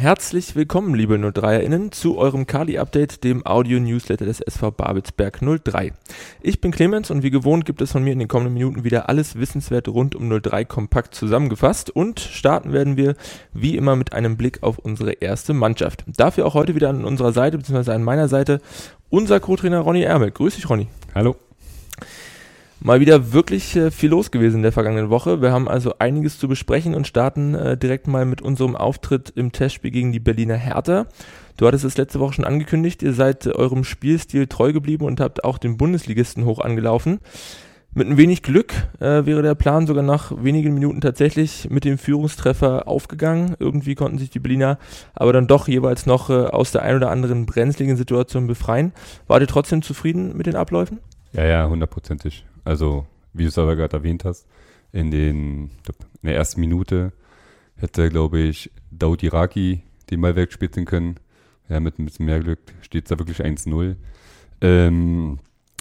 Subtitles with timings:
[0.00, 5.92] Herzlich willkommen, liebe 03erInnen, zu eurem Kali-Update, dem Audio-Newsletter des SV Babelsberg 03.
[6.40, 9.08] Ich bin Clemens und wie gewohnt gibt es von mir in den kommenden Minuten wieder
[9.08, 13.16] alles Wissenswerte rund um 03 kompakt zusammengefasst und starten werden wir
[13.52, 16.04] wie immer mit einem Blick auf unsere erste Mannschaft.
[16.06, 18.60] Dafür auch heute wieder an unserer Seite, beziehungsweise an meiner Seite,
[19.10, 20.30] unser Co-Trainer Ronny Ermel.
[20.30, 20.86] Grüß dich, Ronny.
[21.12, 21.34] Hallo.
[22.80, 25.42] Mal wieder wirklich äh, viel los gewesen in der vergangenen Woche.
[25.42, 29.50] Wir haben also einiges zu besprechen und starten äh, direkt mal mit unserem Auftritt im
[29.50, 31.06] Testspiel gegen die Berliner Hertha.
[31.56, 35.18] Du hattest es letzte Woche schon angekündigt, ihr seid äh, eurem Spielstil treu geblieben und
[35.18, 37.18] habt auch den Bundesligisten hoch angelaufen.
[37.94, 42.86] Mit ein wenig Glück wäre der Plan sogar nach wenigen Minuten tatsächlich mit dem Führungstreffer
[42.86, 43.56] aufgegangen.
[43.58, 44.78] Irgendwie konnten sich die Berliner
[45.14, 48.92] aber dann doch jeweils noch aus der ein oder anderen brenzligen Situation befreien.
[49.26, 50.98] Wart ihr trotzdem zufrieden mit den Abläufen?
[51.32, 52.44] Ja, ja, hundertprozentig.
[52.68, 54.46] Also, wie du es aber gerade erwähnt hast,
[54.92, 57.14] in, den, in der ersten Minute
[57.76, 61.18] hätte, glaube ich, Daud Iraki den Ball wegspitzen können.
[61.70, 63.96] Ja, mit ein bisschen mehr Glück steht es da wirklich 1-0.
[64.60, 65.38] Ähm,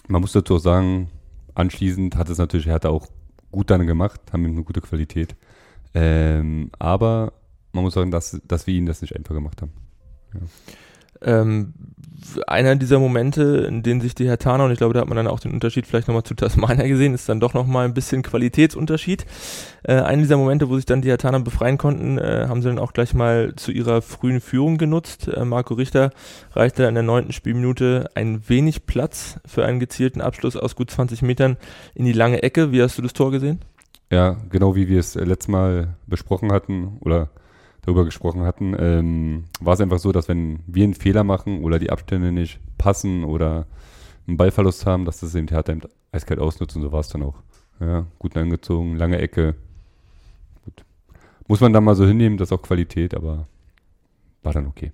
[0.08, 1.10] man muss dazu auch sagen,
[1.56, 3.08] anschließend hat es natürlich Hertha auch
[3.52, 5.36] gut dann gemacht, haben eine gute Qualität.
[5.94, 7.34] Ähm, aber
[7.74, 9.74] man muss sagen, dass, dass wir ihnen das nicht einfach gemacht haben.
[10.34, 10.40] Ja.
[11.22, 11.74] Ähm,
[12.48, 15.28] einer dieser Momente, in denen sich die Hertaner, und ich glaube, da hat man dann
[15.28, 19.26] auch den Unterschied vielleicht nochmal zu Tasmania gesehen, ist dann doch nochmal ein bisschen Qualitätsunterschied.
[19.84, 22.80] Äh, einer dieser Momente, wo sich dann die Hertaner befreien konnten, äh, haben sie dann
[22.80, 25.28] auch gleich mal zu ihrer frühen Führung genutzt.
[25.28, 26.12] Äh, Marco Richter
[26.54, 31.22] reichte in der neunten Spielminute ein wenig Platz für einen gezielten Abschluss aus gut 20
[31.22, 31.58] Metern
[31.96, 32.72] in die lange Ecke.
[32.72, 33.60] Wie hast du das Tor gesehen?
[34.10, 37.30] Ja, genau wie wir es letztes Mal besprochen hatten oder
[37.88, 41.80] darüber gesprochen hatten, ähm, war es einfach so, dass wenn wir einen Fehler machen oder
[41.80, 43.66] die Abstände nicht passen oder
[44.28, 45.78] einen Ballverlust haben, dass das eben Theater
[46.12, 47.36] eiskalt ausnutzt und so war es dann auch.
[47.80, 49.56] Ja, gut angezogen, lange Ecke.
[50.66, 50.84] Gut.
[51.48, 53.48] Muss man dann mal so hinnehmen, das ist auch Qualität, aber
[54.44, 54.92] war dann okay.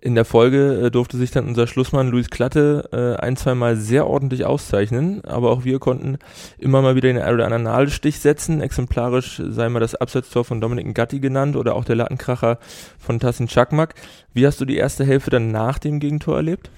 [0.00, 3.76] In der Folge äh, durfte sich dann unser Schlussmann Luis Klatte äh, ein, zwei Mal
[3.76, 6.18] sehr ordentlich auszeichnen, aber auch wir konnten
[6.56, 8.60] immer mal wieder den einen oder anderen Nadelstich setzen.
[8.60, 12.58] Exemplarisch sei mal das Absetztor von Dominik Gatti genannt oder auch der Lattenkracher
[12.98, 13.94] von Tassin Chakmak.
[14.32, 16.70] Wie hast du die erste Hälfte dann nach dem Gegentor erlebt?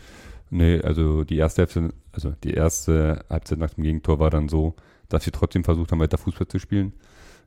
[0.49, 4.75] Nee, also die erste Hälfte, also die erste Halbzeit nach dem Gegentor war dann so,
[5.11, 6.95] dass wir trotzdem versucht haben, weiter Fußball zu spielen,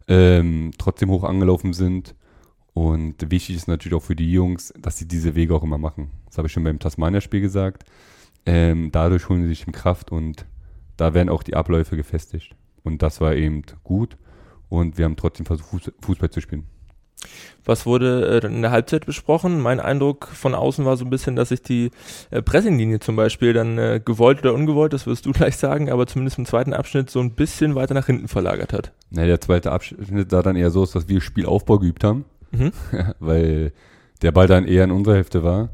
[0.07, 2.13] ähm, trotzdem hoch angelaufen sind
[2.73, 6.09] und wichtig ist natürlich auch für die Jungs, dass sie diese Wege auch immer machen.
[6.25, 7.84] Das habe ich schon beim Tasmania-Spiel gesagt.
[8.45, 10.45] Ähm, dadurch holen sie sich Kraft und
[10.97, 12.56] da werden auch die Abläufe gefestigt.
[12.84, 14.17] Und das war eben gut.
[14.69, 16.66] Und wir haben trotzdem versucht, Fußball zu spielen.
[17.63, 19.61] Was wurde äh, in der Halbzeit besprochen?
[19.61, 21.91] Mein Eindruck von außen war so ein bisschen, dass sich die
[22.31, 26.05] äh, Pressinglinie zum Beispiel dann äh, gewollt oder ungewollt, das wirst du gleich sagen, aber
[26.05, 28.91] zumindest im zweiten Abschnitt so ein bisschen weiter nach hinten verlagert hat.
[29.11, 32.72] Na, der zweite Abschnitt sah dann eher so aus, dass wir Spielaufbau geübt haben mhm.
[33.19, 33.74] weil
[34.22, 35.69] der Ball dann eher in unserer Hälfte war.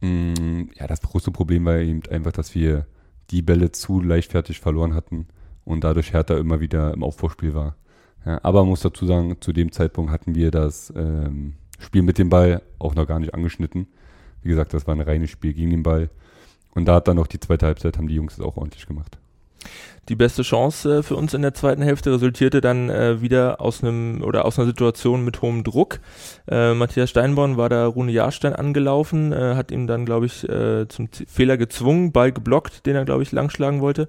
[0.00, 2.86] Mm, ja, das große Problem war eben einfach, dass wir
[3.30, 5.28] die Bälle zu leichtfertig verloren hatten
[5.64, 7.76] und dadurch Hertha immer wieder im Aufbauspiel war.
[8.24, 12.18] Ja, aber man muss dazu sagen, zu dem Zeitpunkt hatten wir das ähm, Spiel mit
[12.18, 13.86] dem Ball auch noch gar nicht angeschnitten.
[14.42, 16.10] Wie gesagt, das war ein reines Spiel gegen den Ball.
[16.74, 19.18] Und da hat dann noch die zweite Halbzeit, haben die Jungs es auch ordentlich gemacht.
[20.08, 23.82] Die beste Chance äh, für uns in der zweiten Hälfte resultierte dann äh, wieder aus
[23.82, 26.00] einem oder aus einer Situation mit hohem Druck.
[26.48, 30.88] Äh, Matthias Steinborn war da Rune Jahrstein angelaufen, äh, hat ihm dann, glaube ich, äh,
[30.88, 34.08] zum Z Fehler gezwungen, Ball geblockt, den er, glaube ich, langschlagen wollte.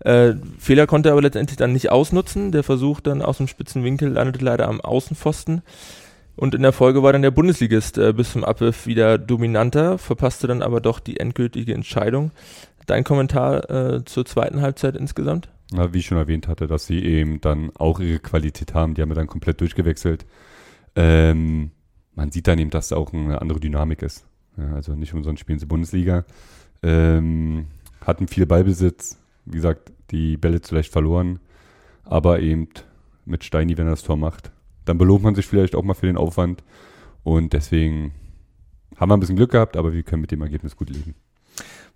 [0.00, 2.52] Äh, Fehler konnte er aber letztendlich dann nicht ausnutzen.
[2.52, 5.62] Der Versuch dann aus dem spitzen Winkel landete leider am Außenpfosten.
[6.36, 10.46] Und in der Folge war dann der Bundesligist äh, bis zum Abwurf wieder dominanter, verpasste
[10.46, 12.30] dann aber doch die endgültige Entscheidung.
[12.86, 15.48] Dein Kommentar äh, zur zweiten Halbzeit insgesamt?
[15.72, 18.94] Na, wie ich schon erwähnt hatte, dass sie eben dann auch ihre Qualität haben.
[18.94, 20.26] Die haben ja dann komplett durchgewechselt.
[20.96, 21.70] Ähm,
[22.14, 24.26] man sieht dann eben, dass da auch eine andere Dynamik ist.
[24.56, 26.24] Ja, also nicht umsonst spielen sie Bundesliga.
[26.82, 27.66] Ähm,
[28.00, 29.18] hatten viel Ballbesitz.
[29.44, 31.38] Wie gesagt, die Bälle zu leicht verloren.
[32.04, 32.68] Aber eben
[33.24, 34.50] mit Steini, wenn er das Tor macht.
[34.84, 36.64] Dann belohnt man sich vielleicht auch mal für den Aufwand.
[37.22, 38.12] Und deswegen
[38.96, 41.14] haben wir ein bisschen Glück gehabt, aber wir können mit dem Ergebnis gut leben.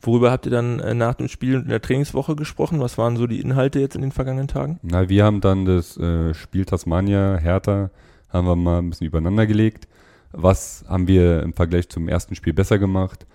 [0.06, 2.80] Worüber habt ihr dann äh, nach dem Spiel und in der Trainingswoche gesprochen?
[2.80, 4.78] Was waren so die Inhalte jetzt in den vergangenen Tagen?
[4.82, 7.90] Na, wir haben dann das äh, Spiel Tasmania, Hertha,
[8.28, 9.88] haben wir mal ein bisschen übereinander gelegt.
[10.32, 13.26] Was haben wir im Vergleich zum ersten Spiel besser gemacht?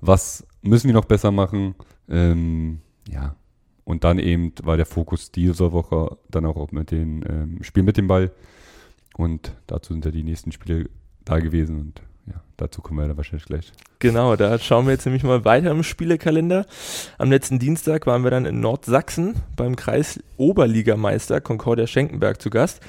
[0.00, 1.74] Was müssen wir noch besser machen?
[2.08, 3.36] Ähm, ja,
[3.84, 7.96] und dann eben war der Fokus dieser Woche dann auch mit dem ähm, Spiel mit
[7.96, 8.32] dem Ball.
[9.16, 10.90] Und dazu sind ja die nächsten Spiele
[11.24, 13.72] da gewesen und ja, dazu kommen wir dann wahrscheinlich gleich.
[13.98, 16.66] Genau, da schauen wir jetzt nämlich mal weiter im Spielekalender.
[17.18, 22.80] Am letzten Dienstag waren wir dann in Nordsachsen beim Kreis Oberligameister Concordia Schenkenberg zu Gast.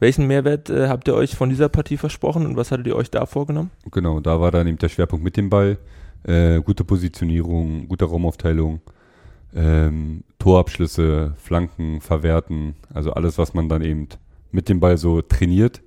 [0.00, 3.10] Welchen Mehrwert äh, habt ihr euch von dieser Partie versprochen und was hattet ihr euch
[3.10, 3.70] da vorgenommen?
[3.90, 5.76] Genau, da war dann eben der Schwerpunkt mit dem Ball.
[6.22, 8.80] Äh, gute Positionierung, gute Raumaufteilung,
[9.54, 14.08] ähm, Torabschlüsse, Flanken, Verwerten, also alles, was man dann eben
[14.52, 15.80] mit dem Ball so trainiert.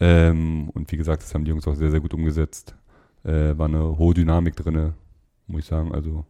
[0.00, 2.74] Ähm, und wie gesagt, das haben die Jungs auch sehr, sehr gut umgesetzt.
[3.22, 4.94] Äh, war eine hohe Dynamik drin,
[5.46, 5.92] muss ich sagen.
[5.92, 6.24] Also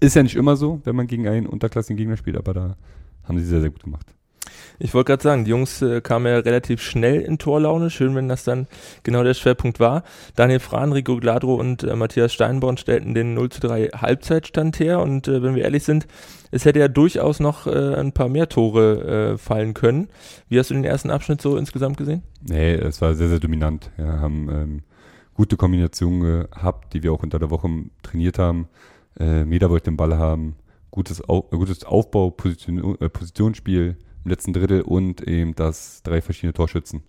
[0.00, 2.76] ist ja nicht immer so, wenn man gegen einen unterklassigen Gegner spielt, aber da
[3.24, 4.14] haben sie sehr, sehr gut gemacht.
[4.78, 7.90] Ich wollte gerade sagen, die Jungs äh, kamen ja relativ schnell in Torlaune.
[7.90, 8.66] Schön, wenn das dann
[9.02, 10.04] genau der Schwerpunkt war.
[10.36, 15.00] Daniel Frahn, Rico Gladro und äh, Matthias Steinborn stellten den 0 zu 3 Halbzeitstand her.
[15.00, 16.06] Und äh, wenn wir ehrlich sind,
[16.50, 20.08] es hätte ja durchaus noch äh, ein paar mehr Tore äh, fallen können.
[20.48, 22.22] Wie hast du den ersten Abschnitt so insgesamt gesehen?
[22.48, 23.90] Nee, es war sehr, sehr dominant.
[23.98, 24.82] Ja, haben ähm,
[25.34, 27.68] gute Kombinationen gehabt, die wir auch unter der Woche
[28.02, 28.68] trainiert haben.
[29.18, 30.56] Äh, jeder wollte den Ball haben.
[30.90, 36.52] Gutes, Au gutes Aufbau, Position, äh, Positionsspiel im letzten Drittel und eben das drei verschiedene
[36.52, 37.02] Torschützen.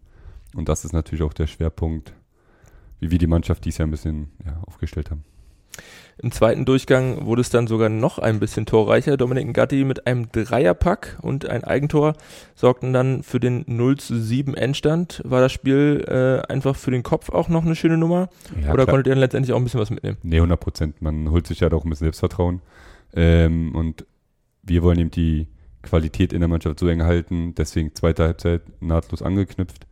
[0.56, 2.14] Und das ist natürlich auch der Schwerpunkt,
[3.00, 5.24] wie wir die Mannschaft dies Jahr ein bisschen ja, aufgestellt haben.
[6.22, 9.16] Im zweiten Durchgang wurde es dann sogar noch ein bisschen torreicher.
[9.16, 12.14] Dominik Gatti mit einem Dreierpack und ein Eigentor
[12.56, 15.22] sorgten dann für den 0 zu 7 Endstand.
[15.24, 18.28] War das Spiel äh, einfach für den Kopf auch noch eine schöne Nummer?
[18.62, 18.88] Ja, Oder klar.
[18.88, 20.18] konntet ihr dann letztendlich auch ein bisschen was mitnehmen?
[20.24, 21.02] Nee, 100 Prozent.
[21.02, 22.62] Man holt sich ja doch ein bisschen Selbstvertrauen.
[23.14, 24.06] Ähm, und
[24.64, 25.48] wir wollen eben die
[25.82, 27.56] Qualität in der Mannschaft so eng halten.
[27.56, 29.88] Deswegen zweite Halbzeit nahtlos angeknüpft,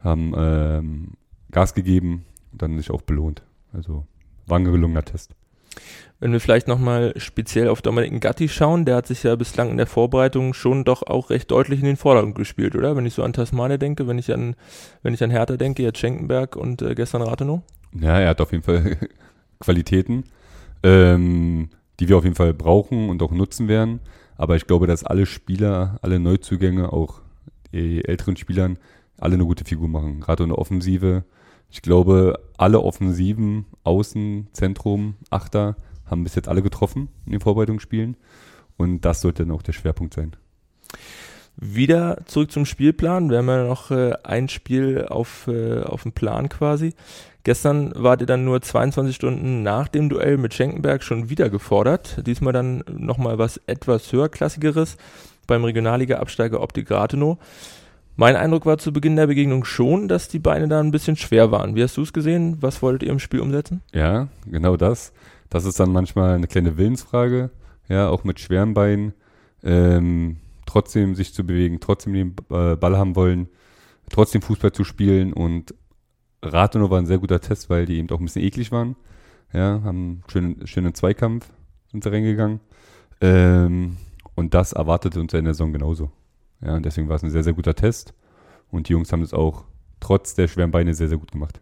[0.00, 1.08] haben ähm,
[1.50, 3.42] Gas gegeben und dann sich auch belohnt.
[3.72, 4.06] Also
[4.46, 5.34] war ein gelungener Test.
[6.18, 9.76] Wenn wir vielleicht nochmal speziell auf Dominik Gatti schauen, der hat sich ja bislang in
[9.76, 12.96] der Vorbereitung schon doch auch recht deutlich in den Vordergrund gespielt, oder?
[12.96, 14.56] Wenn ich so an Tasmania denke, wenn ich an,
[15.02, 17.60] wenn ich an Hertha denke, jetzt Schenkenberg und äh, gestern Rathenow.
[18.00, 18.96] Ja, er hat auf jeden Fall
[19.60, 20.24] Qualitäten,
[20.82, 21.68] ähm,
[22.00, 24.00] die wir auf jeden Fall brauchen und auch nutzen werden.
[24.36, 27.20] Aber ich glaube, dass alle Spieler, alle Neuzugänge, auch
[27.72, 28.78] die älteren Spielern,
[29.18, 30.20] alle eine gute Figur machen.
[30.20, 31.24] Gerade in der Offensive.
[31.70, 38.16] Ich glaube, alle Offensiven, Außen, Zentrum, Achter haben bis jetzt alle getroffen in den Vorbereitungsspielen.
[38.76, 40.36] Und das sollte dann auch der Schwerpunkt sein.
[41.56, 43.30] Wieder zurück zum Spielplan.
[43.30, 46.94] Wir haben ja noch äh, ein Spiel auf, äh, auf dem Plan quasi.
[47.44, 52.26] Gestern wart ihr dann nur 22 Stunden nach dem Duell mit Schenkenberg schon wieder gefordert.
[52.26, 54.96] Diesmal dann nochmal was etwas höherklassigeres
[55.46, 57.38] beim Regionalliga-Absteiger Optik Rathenow.
[58.16, 61.50] Mein Eindruck war zu Beginn der Begegnung schon, dass die Beine da ein bisschen schwer
[61.52, 61.74] waren.
[61.74, 62.58] Wie hast du es gesehen?
[62.60, 63.82] Was wolltet ihr im Spiel umsetzen?
[63.92, 65.12] Ja, genau das.
[65.48, 67.50] Das ist dann manchmal eine kleine Willensfrage.
[67.88, 69.14] Ja, auch mit schweren Beinen.
[69.62, 70.38] Ähm,
[70.76, 73.48] trotzdem sich zu bewegen, trotzdem den äh, Ball haben wollen,
[74.10, 75.74] trotzdem Fußball zu spielen und
[76.42, 78.94] Rathenow war ein sehr guter Test, weil die eben auch ein bisschen eklig waren.
[79.54, 81.48] Ja, haben schön, schönen Zweikampf
[81.90, 82.60] sind sie reingegangen.
[83.22, 83.96] Ähm,
[84.34, 86.10] und das erwartete uns in der Saison genauso.
[86.60, 88.12] Ja, und deswegen war es ein sehr, sehr guter Test.
[88.70, 89.64] Und die Jungs haben es auch
[89.98, 91.58] trotz der schweren Beine sehr, sehr gut gemacht.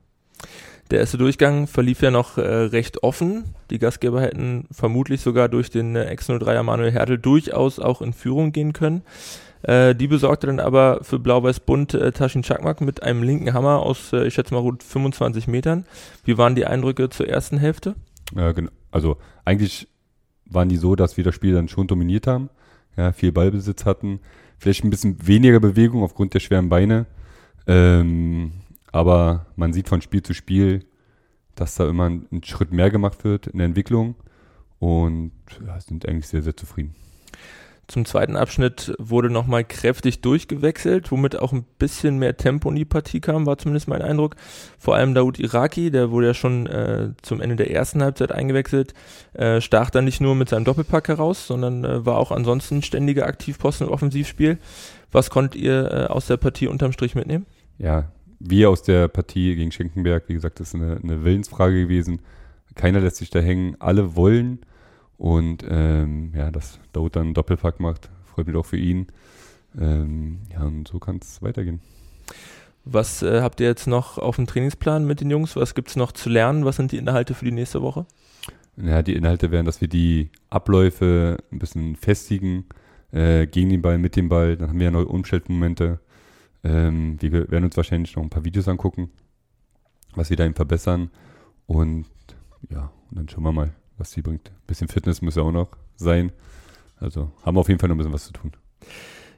[0.91, 3.45] Der erste Durchgang verlief ja noch äh, recht offen.
[3.71, 8.53] Die Gastgeber hätten vermutlich sogar durch den äh, Ex-03er Manuel Hertel durchaus auch in Führung
[8.53, 9.03] gehen können.
[9.63, 14.13] Äh, die besorgte dann aber für Blau-Weiß-Bunt äh, Taschen Chakmak mit einem linken Hammer aus,
[14.13, 15.87] äh, ich schätze mal, gut 25 Metern.
[16.25, 17.95] Wie waren die Eindrücke zur ersten Hälfte?
[18.37, 18.71] Ja, genau.
[18.91, 19.17] Also
[19.47, 19.89] eigentlich
[20.45, 22.51] waren die so, dass wir das Spiel dann schon dominiert haben,
[22.97, 24.21] ja, viel Ballbesitz hatten,
[24.59, 27.07] vielleicht ein bisschen weniger Bewegung aufgrund der schweren Beine.
[27.67, 28.53] Ähm,
[28.95, 30.85] aber man sieht von Spiel zu Spiel,
[31.57, 34.15] dass da immer ein, ein Schritt mehr gemacht wird in der Entwicklung
[34.79, 35.33] und
[35.67, 36.95] ja, sind eigentlich sehr, sehr zufrieden.
[37.89, 42.85] Zum zweiten Abschnitt wurde nochmal kräftig durchgewechselt, womit auch ein bisschen mehr Tempo in die
[42.85, 44.37] Partie kam, war zumindest mein Eindruck.
[44.79, 48.95] Vor allem Daoud Iraki, der wurde ja schon äh, zum Ende der ersten Halbzeit eingewechselt,
[49.33, 53.27] äh, stach dann nicht nur mit seinem Doppelpack heraus, sondern äh, war auch ansonsten ständiger
[53.27, 54.59] Aktivposten im Offensivspiel.
[55.11, 57.45] Was konnt ihr äh, aus der Partie unterm Strich mitnehmen?
[57.77, 58.13] Ja,
[58.47, 62.21] wir aus der Partie gegen Schenkenberg, wie gesagt, das ist eine, eine Willensfrage gewesen.
[62.75, 64.61] Keiner lässt sich da hängen, alle wollen
[65.17, 69.07] und ähm, ja, dass Daud dann einen Doppelpack macht, freut mich auch für ihn.
[69.79, 71.81] Ähm, ja, und so kann es weitergehen.
[72.85, 75.57] Was äh, habt ihr jetzt noch auf dem Trainingsplan mit den Jungs?
[75.57, 76.65] Was gibt es noch zu lernen?
[76.65, 78.07] Was sind die Inhalte für die nächste Woche?
[78.77, 82.67] Ja, die Inhalte wären, dass wir die Abläufe ein bisschen festigen,
[83.13, 84.57] äh, gegen den Ball, mit dem Ball.
[84.57, 86.01] Dann haben wir ja neue Umstellmomente.
[86.65, 89.11] Ähm, wir werden uns wahrscheinlich noch ein paar Videos angucken,
[90.15, 91.11] was wir da eben verbessern.
[91.67, 92.07] Und
[92.71, 94.51] ja, und dann schauen wir mal was sie bringt.
[94.51, 96.33] Ein bisschen Fitness muss ja auch noch sein.
[96.99, 98.53] Also haben wir auf jeden Fall noch ein bisschen was zu tun.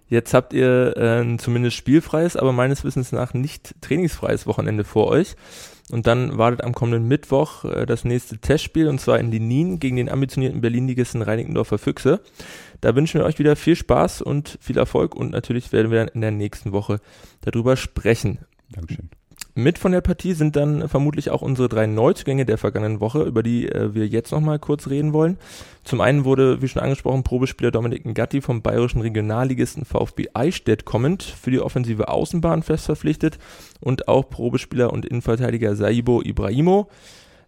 [0.09, 5.35] Jetzt habt ihr äh, zumindest spielfreies, aber meines Wissens nach nicht trainingsfreies Wochenende vor euch.
[5.91, 9.97] Und dann wartet am kommenden Mittwoch äh, das nächste Testspiel und zwar in Lenin gegen
[9.97, 12.21] den ambitionierten Berlin-Ligisten Reinickendorfer Füchse.
[12.81, 16.09] Da wünschen wir euch wieder viel Spaß und viel Erfolg und natürlich werden wir dann
[16.09, 17.01] in der nächsten Woche
[17.43, 18.41] darüber sprechen.
[18.71, 19.06] Dankeschön.
[19.59, 23.43] Mit von der Partie sind dann vermutlich auch unsere drei Neuzugänge der vergangenen Woche, über
[23.43, 25.39] die äh, wir jetzt nochmal kurz reden wollen.
[25.83, 31.23] Zum einen wurde, wie schon angesprochen, Probespieler Dominik Ngatti vom bayerischen Regionalligisten VfB Eichstätt kommend
[31.23, 33.39] für die offensive Außenbahn fest verpflichtet
[33.81, 36.91] und auch Probespieler und Innenverteidiger Saibo Ibrahimo.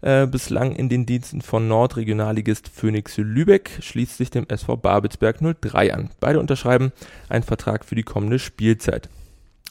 [0.01, 5.93] Äh, bislang in den Diensten von Nordregionalligist Phoenix Lübeck schließt sich dem SV Babelsberg 03
[5.93, 6.09] an.
[6.21, 6.91] Beide unterschreiben
[7.29, 9.11] einen Vertrag für die kommende Spielzeit.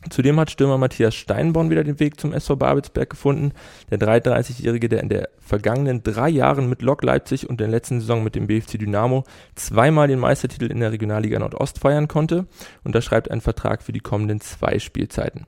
[0.09, 3.51] Zudem hat Stürmer Matthias Steinborn wieder den Weg zum SV Babelsberg gefunden.
[3.89, 8.23] Der 33-Jährige, der in der vergangenen drei Jahren mit Lok Leipzig und der letzten Saison
[8.23, 9.23] mit dem BFC Dynamo
[9.55, 12.45] zweimal den Meistertitel in der Regionalliga Nordost feiern konnte,
[12.83, 15.47] unterschreibt einen Vertrag für die kommenden zwei Spielzeiten.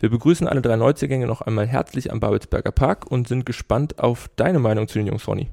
[0.00, 4.30] Wir begrüßen alle drei Neuzugänge noch einmal herzlich am Babelsberger Park und sind gespannt auf
[4.34, 5.50] deine Meinung zu den Jungs, Ronny.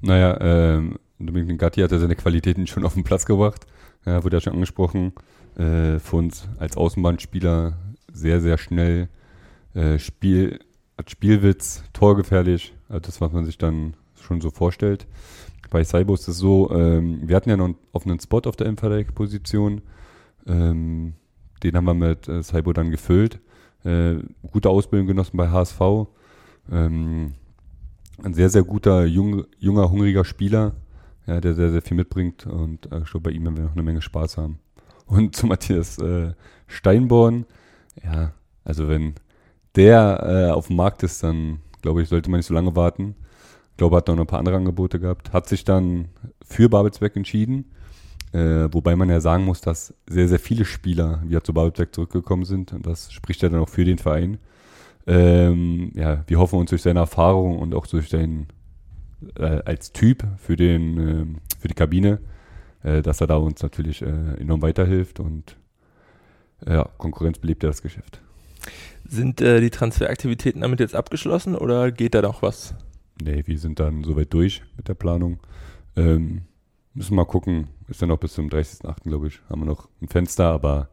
[0.00, 3.66] Naja, ähm, Dominik Gatti hat ja seine Qualitäten schon auf den Platz gebracht.
[4.04, 5.12] Ja, wurde ja schon angesprochen
[5.56, 7.76] äh, für uns als Außenbahnspieler
[8.12, 9.08] sehr, sehr schnell.
[9.74, 10.60] Äh, Spiel,
[10.96, 15.06] hat Spielwitz, torgefährlich, also das, was man sich dann schon so vorstellt.
[15.70, 18.66] Bei Saibo ist es so, ähm, wir hatten ja noch einen offenen Spot auf der
[18.66, 19.82] Innenverteidigerposition.
[20.46, 21.14] Ähm,
[21.62, 23.40] den haben wir mit äh, Saibo dann gefüllt.
[23.84, 24.16] Äh,
[24.50, 25.80] gute Ausbildung genossen bei HSV.
[26.70, 27.34] Ähm,
[28.22, 30.74] ein sehr, sehr guter, jung, junger, hungriger Spieler,
[31.26, 32.46] ja, der sehr, sehr viel mitbringt.
[32.46, 34.58] Und äh, glaube, bei ihm werden wir noch eine Menge Spaß haben.
[35.08, 36.32] Und zu Matthias äh,
[36.66, 37.46] Steinborn,
[38.04, 38.32] ja,
[38.64, 39.14] also wenn
[39.74, 43.14] der äh, auf dem Markt ist, dann glaube ich, sollte man nicht so lange warten.
[43.70, 45.32] Ich glaube, er hat noch ein paar andere Angebote gehabt.
[45.32, 46.08] Hat sich dann
[46.44, 47.66] für Babelsberg entschieden.
[48.32, 52.44] Äh, wobei man ja sagen muss, dass sehr, sehr viele Spieler wieder zu Babelsberg zurückgekommen
[52.44, 52.72] sind.
[52.72, 54.38] Und das spricht ja dann auch für den Verein.
[55.06, 58.48] Ähm, ja, wir hoffen uns durch seine Erfahrung und auch durch seinen
[59.38, 61.26] äh, als Typ für den äh,
[61.58, 62.18] für die Kabine
[63.02, 65.56] dass er da uns natürlich äh, enorm weiterhilft und
[66.66, 68.20] äh, ja, Konkurrenz belebt ja das Geschäft.
[69.06, 72.74] Sind äh, die Transferaktivitäten damit jetzt abgeschlossen oder geht da noch was?
[73.22, 75.40] Nee, wir sind dann soweit durch mit der Planung.
[75.96, 76.42] Ähm,
[76.94, 79.04] müssen mal gucken, ist ja noch bis zum 30.08.
[79.04, 80.88] glaube ich, haben wir noch ein Fenster, aber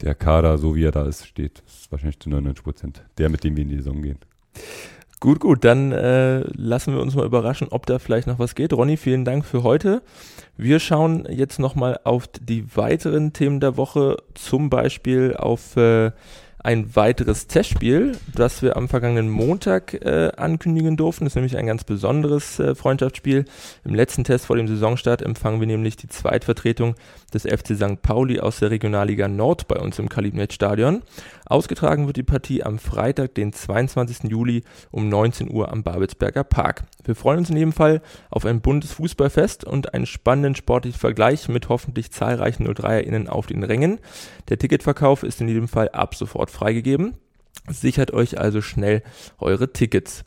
[0.00, 3.44] der Kader, so wie er da ist, steht, ist wahrscheinlich zu 99 Prozent der, mit
[3.44, 4.18] dem wir in die Saison gehen.
[5.26, 8.72] Gut, gut, dann äh, lassen wir uns mal überraschen, ob da vielleicht noch was geht.
[8.72, 10.02] Ronny, vielen Dank für heute.
[10.56, 16.12] Wir schauen jetzt nochmal auf die weiteren Themen der Woche, zum Beispiel auf äh,
[16.66, 21.24] ein weiteres Testspiel, das wir am vergangenen Montag äh, ankündigen durften.
[21.24, 23.44] Das ist nämlich ein ganz besonderes äh, Freundschaftsspiel.
[23.84, 26.96] Im letzten Test vor dem Saisonstart empfangen wir nämlich die Zweitvertretung
[27.32, 28.02] des FC St.
[28.02, 31.02] Pauli aus der Regionalliga Nord bei uns im Kalibnet-Stadion.
[31.46, 34.30] Ausgetragen wird die Partie am Freitag, den 22.
[34.30, 36.84] Juli um 19 Uhr am Babelsberger Park.
[37.04, 41.48] Wir freuen uns in jedem Fall auf ein buntes Fußballfest und einen spannenden sportlichen Vergleich
[41.48, 44.00] mit hoffentlich zahlreichen 03erInnen auf den Rängen.
[44.48, 47.14] Der Ticketverkauf ist in jedem Fall ab sofort freigegeben.
[47.68, 49.02] Sichert euch also schnell
[49.38, 50.24] eure Tickets.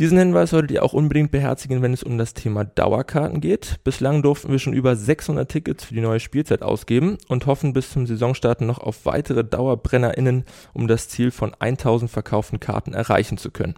[0.00, 3.78] Diesen Hinweis solltet ihr auch unbedingt beherzigen, wenn es um das Thema Dauerkarten geht.
[3.84, 7.90] Bislang durften wir schon über 600 Tickets für die neue Spielzeit ausgeben und hoffen bis
[7.90, 13.52] zum Saisonstart noch auf weitere DauerbrennerInnen, um das Ziel von 1000 verkauften Karten erreichen zu
[13.52, 13.76] können.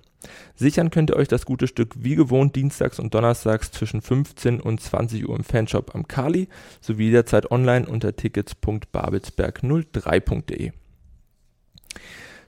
[0.55, 4.81] Sichern könnt ihr euch das gute Stück wie gewohnt dienstags und donnerstags zwischen 15 und
[4.81, 6.49] 20 Uhr im Fanshop am Kali
[6.81, 10.73] sowie jederzeit online unter tickets.babelsberg03.de.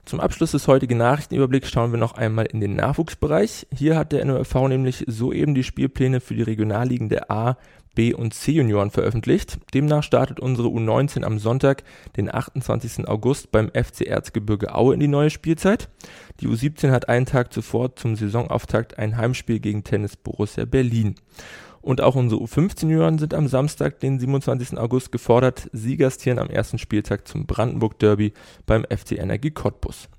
[0.09, 3.67] Zum Abschluss des heutigen Nachrichtenüberblicks schauen wir noch einmal in den Nachwuchsbereich.
[3.71, 7.57] Hier hat der NOFV nämlich soeben die Spielpläne für die Regionalligen der A,
[7.93, 9.59] B und C Junioren veröffentlicht.
[9.75, 11.83] Demnach startet unsere U19 am Sonntag,
[12.17, 13.07] den 28.
[13.07, 15.89] August beim FC Erzgebirge Aue in die neue Spielzeit.
[16.39, 21.17] Die U17 hat einen Tag zuvor zum Saisonauftakt ein Heimspiel gegen Tennis Borussia Berlin.
[21.81, 24.77] Und auch unsere U15-Junioren sind am Samstag, den 27.
[24.77, 25.69] August, gefordert.
[25.71, 28.33] Sie gastieren am ersten Spieltag zum Brandenburg-Derby
[28.65, 30.09] beim FC Energie Cottbus.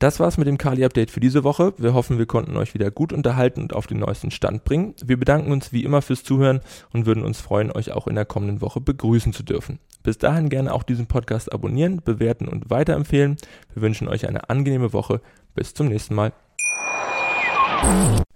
[0.00, 1.72] Das war's mit dem Kali-Update für diese Woche.
[1.78, 4.94] Wir hoffen, wir konnten euch wieder gut unterhalten und auf den neuesten Stand bringen.
[5.04, 6.60] Wir bedanken uns wie immer fürs Zuhören
[6.92, 9.78] und würden uns freuen, euch auch in der kommenden Woche begrüßen zu dürfen.
[10.02, 13.36] Bis dahin gerne auch diesen Podcast abonnieren, bewerten und weiterempfehlen.
[13.72, 15.20] Wir wünschen euch eine angenehme Woche.
[15.54, 16.32] Bis zum nächsten Mal.